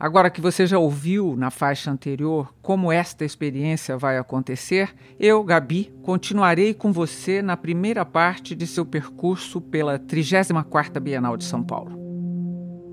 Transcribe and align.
Agora 0.00 0.30
que 0.30 0.40
você 0.40 0.66
já 0.66 0.78
ouviu 0.78 1.36
na 1.36 1.50
faixa 1.50 1.90
anterior 1.90 2.54
como 2.62 2.90
esta 2.90 3.22
experiência 3.22 3.98
vai 3.98 4.16
acontecer, 4.16 4.94
eu, 5.18 5.44
Gabi, 5.44 5.92
continuarei 6.02 6.72
com 6.72 6.90
você 6.90 7.42
na 7.42 7.54
primeira 7.54 8.02
parte 8.02 8.54
de 8.54 8.66
seu 8.66 8.86
percurso 8.86 9.60
pela 9.60 9.98
34ª 9.98 10.98
Bienal 10.98 11.36
de 11.36 11.44
São 11.44 11.62
Paulo. 11.62 12.00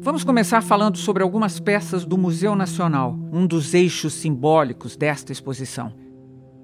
Vamos 0.01 0.25
começar 0.25 0.61
falando 0.61 0.97
sobre 0.97 1.23
algumas 1.23 1.61
peças 1.61 2.03
do 2.03 2.17
Museu 2.17 2.57
Nacional, 2.57 3.17
um 3.31 3.47
dos 3.47 3.73
eixos 3.73 4.13
simbólicos 4.13 4.97
desta 4.97 5.31
exposição. 5.31 5.93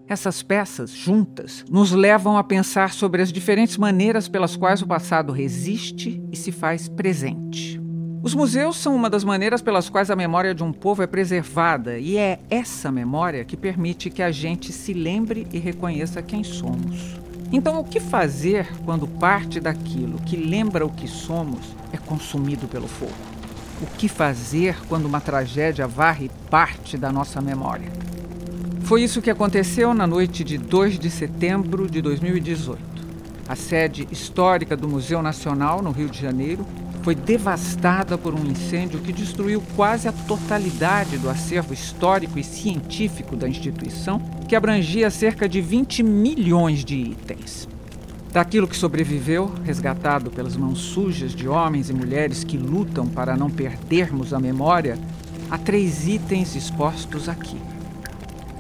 Essas 0.09 0.43
peças, 0.43 0.91
juntas, 0.91 1.63
nos 1.71 1.93
levam 1.93 2.37
a 2.37 2.43
pensar 2.43 2.91
sobre 2.91 3.21
as 3.21 3.31
diferentes 3.31 3.77
maneiras 3.77 4.27
pelas 4.27 4.57
quais 4.57 4.81
o 4.81 4.87
passado 4.87 5.31
resiste 5.31 6.21
e 6.33 6.35
se 6.35 6.51
faz 6.51 6.89
presente. 6.89 7.82
Os 8.23 8.33
museus 8.33 8.77
são 8.77 8.95
uma 8.95 9.09
das 9.09 9.25
maneiras 9.25 9.61
pelas 9.61 9.89
quais 9.89 10.09
a 10.09 10.15
memória 10.15 10.55
de 10.55 10.63
um 10.63 10.71
povo 10.71 11.03
é 11.03 11.07
preservada, 11.07 11.99
e 11.99 12.16
é 12.16 12.39
essa 12.49 12.89
memória 12.89 13.43
que 13.43 13.57
permite 13.57 14.09
que 14.09 14.23
a 14.23 14.31
gente 14.31 14.71
se 14.71 14.93
lembre 14.93 15.45
e 15.52 15.59
reconheça 15.59 16.21
quem 16.21 16.41
somos. 16.41 17.17
Então, 17.51 17.77
o 17.77 17.84
que 17.84 17.99
fazer 17.99 18.65
quando 18.85 19.05
parte 19.05 19.59
daquilo 19.59 20.21
que 20.21 20.38
lembra 20.38 20.85
o 20.85 20.89
que 20.89 21.05
somos 21.05 21.75
é 21.91 21.98
consumido 21.98 22.65
pelo 22.65 22.88
fogo? 22.88 23.12
O 23.81 23.88
que 23.98 24.07
fazer 24.07 24.77
quando 24.87 25.05
uma 25.05 25.20
tragédia 25.20 25.85
varre 25.85 26.31
parte 26.49 26.98
da 26.98 27.12
nossa 27.12 27.41
memória? 27.41 27.91
Foi 28.84 29.03
isso 29.03 29.21
que 29.21 29.29
aconteceu 29.29 29.93
na 29.93 30.07
noite 30.07 30.45
de 30.45 30.57
2 30.57 30.98
de 30.98 31.12
setembro 31.12 31.91
de 31.91 32.01
2018. 32.01 32.79
A 33.47 33.55
sede 33.55 34.07
histórica 34.09 34.75
do 34.75 34.88
Museu 34.88 35.21
Nacional, 35.21 35.81
no 35.81 35.91
Rio 35.91 36.09
de 36.09 36.20
Janeiro, 36.20 36.65
foi 37.03 37.13
devastada 37.13 38.17
por 38.17 38.34
um 38.34 38.45
incêndio 38.45 39.01
que 39.01 39.11
destruiu 39.11 39.61
quase 39.75 40.07
a 40.07 40.13
totalidade 40.13 41.17
do 41.17 41.29
acervo 41.29 41.73
histórico 41.73 42.39
e 42.39 42.43
científico 42.43 43.35
da 43.35 43.48
instituição, 43.48 44.21
que 44.48 44.55
abrangia 44.55 45.09
cerca 45.09 45.48
de 45.49 45.59
20 45.59 46.01
milhões 46.01 46.85
de 46.85 46.95
itens. 46.95 47.68
Daquilo 48.31 48.68
que 48.68 48.77
sobreviveu, 48.77 49.53
resgatado 49.63 50.31
pelas 50.31 50.55
mãos 50.55 50.79
sujas 50.79 51.35
de 51.35 51.48
homens 51.48 51.90
e 51.90 51.93
mulheres 51.93 52.46
que 52.46 52.57
lutam 52.57 53.05
para 53.05 53.35
não 53.35 53.49
perdermos 53.49 54.34
a 54.34 54.40
memória, 54.40 54.98
há 55.51 55.57
três 55.57 56.07
itens 56.07 56.55
expostos 56.55 57.27
aqui. 57.27 57.57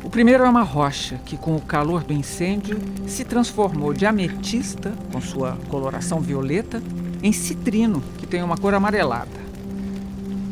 O 0.03 0.09
primeiro 0.09 0.43
é 0.43 0.49
uma 0.49 0.63
rocha 0.63 1.17
que, 1.25 1.37
com 1.37 1.55
o 1.55 1.61
calor 1.61 2.03
do 2.03 2.11
incêndio, 2.11 2.77
se 3.07 3.23
transformou 3.23 3.93
de 3.93 4.05
ametista, 4.05 4.93
com 5.11 5.21
sua 5.21 5.57
coloração 5.69 6.19
violeta, 6.19 6.83
em 7.23 7.31
citrino, 7.31 8.03
que 8.17 8.27
tem 8.27 8.43
uma 8.43 8.57
cor 8.57 8.73
amarelada. 8.73 9.41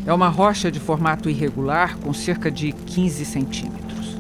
É 0.06 0.14
uma 0.14 0.30
rocha 0.30 0.72
de 0.72 0.80
formato 0.80 1.30
irregular 1.30 1.98
com 1.98 2.14
cerca 2.14 2.50
de 2.50 2.72
15 2.72 3.26
centímetros. 3.26 4.18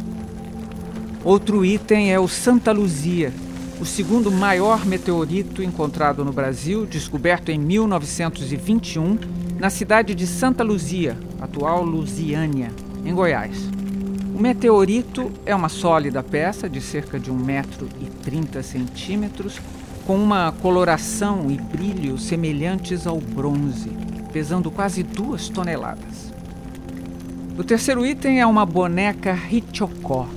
Outro 1.24 1.64
item 1.64 2.12
é 2.12 2.20
o 2.20 2.28
Santa 2.28 2.74
Luzia, 2.74 3.34
o 3.80 3.86
segundo 3.86 4.30
maior 4.30 4.86
meteorito 4.86 5.64
encontrado 5.64 6.26
no 6.26 6.34
Brasil, 6.34 6.86
descoberto 6.86 7.50
em 7.50 7.58
1921 7.58 9.18
na 9.58 9.70
cidade 9.70 10.14
de 10.14 10.28
Santa 10.28 10.64
Luzia, 10.64 11.18
atual 11.40 11.84
Lusiânia, 11.84 12.70
em 13.06 13.14
Goiás. 13.14 13.81
O 14.42 14.44
meteorito 14.44 15.32
é 15.46 15.56
uma 15.56 15.70
sólida 15.70 16.24
peça 16.24 16.68
de 16.68 16.82
cerca 16.82 17.20
de 17.20 17.32
1,30m 17.32 19.62
com 20.08 20.18
uma 20.18 20.52
coloração 20.52 21.52
e 21.52 21.58
brilho 21.58 22.18
semelhantes 22.18 23.06
ao 23.06 23.22
bronze, 23.22 23.92
pesando 24.34 24.72
quase 24.72 25.04
duas 25.04 25.48
toneladas. 25.48 26.34
O 27.56 27.64
terceiro 27.64 28.04
item 28.04 28.42
é 28.42 28.48
uma 28.48 28.66
boneca 28.66 29.32
Hichokó, 29.32 30.28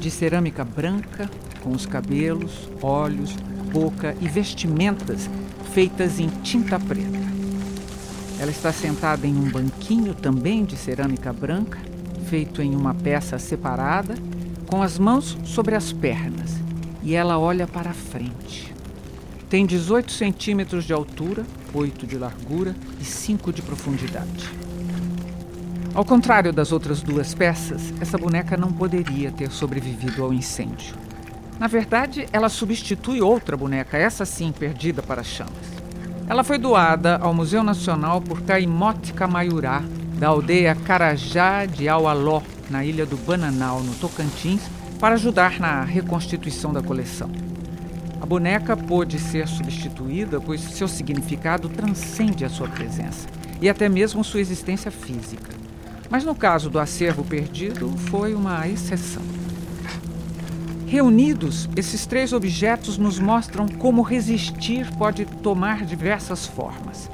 de 0.00 0.10
cerâmica 0.10 0.64
branca, 0.64 1.30
com 1.62 1.70
os 1.70 1.86
cabelos, 1.86 2.68
olhos, 2.82 3.36
boca 3.72 4.16
e 4.20 4.26
vestimentas 4.26 5.30
feitas 5.72 6.18
em 6.18 6.26
tinta 6.42 6.80
preta. 6.80 7.20
Ela 8.40 8.50
está 8.50 8.72
sentada 8.72 9.24
em 9.24 9.36
um 9.36 9.48
banquinho 9.48 10.14
também 10.14 10.64
de 10.64 10.76
cerâmica 10.76 11.32
branca, 11.32 11.78
feito 12.28 12.60
em 12.60 12.74
uma 12.74 12.92
peça 12.92 13.38
separada, 13.38 14.14
com 14.66 14.82
as 14.82 14.98
mãos 14.98 15.38
sobre 15.44 15.74
as 15.74 15.92
pernas, 15.92 16.56
e 17.02 17.14
ela 17.14 17.38
olha 17.38 17.66
para 17.66 17.90
a 17.90 17.94
frente. 17.94 18.74
Tem 19.48 19.64
18 19.64 20.10
centímetros 20.10 20.84
de 20.84 20.92
altura, 20.92 21.46
8 21.72 22.06
de 22.06 22.18
largura 22.18 22.74
e 23.00 23.04
5 23.04 23.52
de 23.52 23.62
profundidade. 23.62 24.50
Ao 25.94 26.04
contrário 26.04 26.52
das 26.52 26.72
outras 26.72 27.00
duas 27.00 27.32
peças, 27.32 27.94
essa 28.00 28.18
boneca 28.18 28.56
não 28.56 28.72
poderia 28.72 29.30
ter 29.30 29.50
sobrevivido 29.50 30.24
ao 30.24 30.32
incêndio. 30.32 30.96
Na 31.60 31.68
verdade, 31.68 32.26
ela 32.32 32.48
substitui 32.48 33.22
outra 33.22 33.56
boneca, 33.56 33.96
essa 33.96 34.26
sim 34.26 34.52
perdida 34.52 35.00
para 35.00 35.20
as 35.20 35.26
chamas. 35.26 35.76
Ela 36.28 36.42
foi 36.42 36.58
doada 36.58 37.16
ao 37.16 37.32
Museu 37.32 37.62
Nacional 37.62 38.20
por 38.20 38.42
Caimote 38.42 39.12
Camaiurá, 39.12 39.82
da 40.18 40.28
aldeia 40.28 40.74
Carajá 40.74 41.66
de 41.66 41.88
Aualó, 41.88 42.42
na 42.70 42.84
ilha 42.84 43.04
do 43.04 43.16
Bananal, 43.16 43.82
no 43.82 43.94
Tocantins, 43.94 44.62
para 44.98 45.14
ajudar 45.14 45.60
na 45.60 45.82
reconstituição 45.82 46.72
da 46.72 46.82
coleção. 46.82 47.30
A 48.20 48.24
boneca 48.24 48.76
pôde 48.76 49.18
ser 49.18 49.46
substituída, 49.46 50.40
pois 50.40 50.60
seu 50.60 50.88
significado 50.88 51.68
transcende 51.68 52.44
a 52.44 52.48
sua 52.48 52.66
presença 52.66 53.28
e 53.60 53.68
até 53.68 53.88
mesmo 53.88 54.24
sua 54.24 54.40
existência 54.40 54.90
física. 54.90 55.50
Mas 56.08 56.24
no 56.24 56.34
caso 56.34 56.70
do 56.70 56.78
acervo 56.78 57.22
perdido, 57.22 57.94
foi 58.08 58.34
uma 58.34 58.66
exceção. 58.66 59.22
Reunidos, 60.86 61.68
esses 61.76 62.06
três 62.06 62.32
objetos 62.32 62.96
nos 62.96 63.18
mostram 63.18 63.66
como 63.66 64.02
resistir 64.02 64.90
pode 64.96 65.26
tomar 65.26 65.84
diversas 65.84 66.46
formas. 66.46 67.10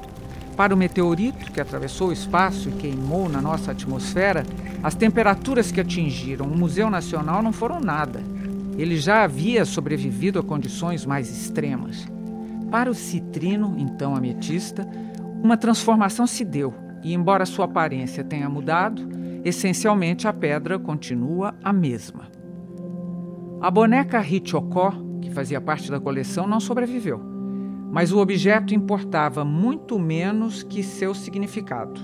Para 0.57 0.75
o 0.75 0.77
meteorito 0.77 1.51
que 1.51 1.61
atravessou 1.61 2.09
o 2.09 2.13
espaço 2.13 2.69
e 2.69 2.73
queimou 2.73 3.29
na 3.29 3.41
nossa 3.41 3.73
atmosfera, 3.73 4.45
as 4.83 4.95
temperaturas 4.95 5.73
que 5.73 5.81
atingiram 5.81 6.47
o 6.47 6.57
Museu 6.57 6.91
Nacional 6.91 7.43
não 7.43 7.53
foram 7.53 7.81
nada. 7.81 8.23
Ele 8.77 8.97
já 8.97 9.25
havia 9.25 9.65
sobrevivido 9.65 10.39
a 10.39 10.43
condições 10.43 11.07
mais 11.07 11.31
extremas. 11.31 12.07
Para 12.71 12.91
o 12.91 12.95
citrino, 12.95 13.75
então 13.79 14.15
ametista, 14.15 14.87
uma 15.43 15.57
transformação 15.57 16.27
se 16.27 16.45
deu 16.45 16.75
e, 17.03 17.13
embora 17.13 17.47
sua 17.47 17.65
aparência 17.65 18.23
tenha 18.23 18.49
mudado, 18.49 19.09
essencialmente 19.45 20.29
a 20.29 20.33
pedra 20.33 20.79
continua 20.79 21.55
a 21.63 21.73
mesma. 21.73 22.31
A 23.61 23.71
boneca 23.71 24.21
Hichokó, 24.21 24.93
que 25.21 25.31
fazia 25.31 25.61
parte 25.61 25.91
da 25.91 26.01
coleção, 26.01 26.47
não 26.47 26.61
sobreviveu, 26.61 27.32
mas 27.93 28.11
o 28.11 28.19
objeto 28.19 28.75
importava 28.75 29.45
muito 29.45 29.99
menos 29.99 30.63
que 30.63 30.83
seu 30.83 31.15
significado. 31.15 32.01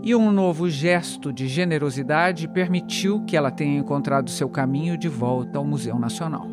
E 0.00 0.14
um 0.14 0.30
novo 0.30 0.70
gesto 0.70 1.32
de 1.32 1.48
generosidade 1.48 2.46
permitiu 2.46 3.24
que 3.24 3.36
ela 3.36 3.50
tenha 3.50 3.76
encontrado 3.76 4.30
seu 4.30 4.48
caminho 4.48 4.96
de 4.96 5.08
volta 5.08 5.58
ao 5.58 5.64
Museu 5.64 5.98
Nacional. 5.98 6.51